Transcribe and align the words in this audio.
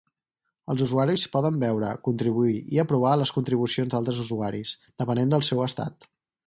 Els 0.73 0.79
usuaris 0.85 1.25
poden 1.35 1.59
veure, 1.65 1.91
contribuir 2.09 2.57
i 2.77 2.81
aprovar 2.85 3.13
les 3.23 3.35
contribucions 3.39 3.93
d'altres 3.95 4.25
usuaris, 4.27 4.77
depenent 5.05 5.37
del 5.37 5.49
seu 5.53 5.65
estat. 5.71 6.15